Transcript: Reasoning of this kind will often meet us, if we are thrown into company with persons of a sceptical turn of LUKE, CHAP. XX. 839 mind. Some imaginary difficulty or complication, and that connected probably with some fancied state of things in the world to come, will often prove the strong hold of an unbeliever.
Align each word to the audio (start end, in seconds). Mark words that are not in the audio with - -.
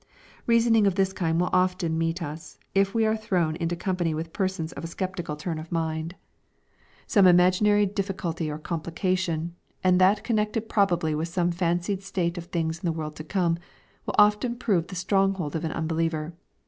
Reasoning 0.47 0.87
of 0.87 0.95
this 0.95 1.13
kind 1.13 1.39
will 1.39 1.51
often 1.53 1.95
meet 1.95 2.23
us, 2.23 2.57
if 2.73 2.95
we 2.95 3.05
are 3.05 3.15
thrown 3.15 3.55
into 3.57 3.75
company 3.75 4.15
with 4.15 4.33
persons 4.33 4.73
of 4.73 4.83
a 4.83 4.87
sceptical 4.87 5.35
turn 5.35 5.59
of 5.59 5.65
LUKE, 5.65 5.67
CHAP. 5.67 5.93
XX. 5.93 6.05
839 6.09 6.09
mind. 6.09 6.15
Some 7.05 7.27
imaginary 7.27 7.85
difficulty 7.85 8.49
or 8.49 8.57
complication, 8.57 9.53
and 9.83 10.01
that 10.01 10.23
connected 10.23 10.67
probably 10.67 11.13
with 11.13 11.27
some 11.27 11.51
fancied 11.51 12.01
state 12.01 12.39
of 12.39 12.45
things 12.45 12.79
in 12.79 12.87
the 12.87 12.91
world 12.91 13.15
to 13.17 13.23
come, 13.23 13.59
will 14.07 14.15
often 14.17 14.55
prove 14.55 14.87
the 14.87 14.95
strong 14.95 15.35
hold 15.35 15.55
of 15.55 15.63
an 15.63 15.71
unbeliever. 15.71 16.33